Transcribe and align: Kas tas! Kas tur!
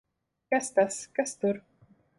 Kas 0.53 0.71
tas! 0.79 0.97
Kas 1.19 1.37
tur! 1.43 1.65